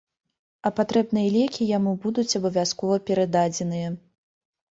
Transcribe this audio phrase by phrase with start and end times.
[0.67, 3.87] А патрэбныя лекі яму будуць абавязкова перададзеныя.